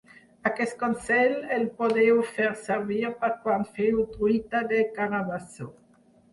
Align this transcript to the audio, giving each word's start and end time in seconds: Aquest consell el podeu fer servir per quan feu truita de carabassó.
Aquest 0.49 0.71
consell 0.83 1.35
el 1.57 1.67
podeu 1.83 2.23
fer 2.39 2.49
servir 2.63 3.03
per 3.21 3.31
quan 3.45 3.69
feu 3.79 4.03
truita 4.17 4.65
de 4.75 4.85
carabassó. 4.99 5.73